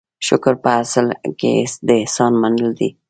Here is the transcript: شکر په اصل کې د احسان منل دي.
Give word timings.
شکر 0.27 0.53
په 0.63 0.69
اصل 0.81 1.07
کې 1.39 1.53
د 1.87 1.87
احسان 2.01 2.33
منل 2.41 2.69
دي. 2.79 2.89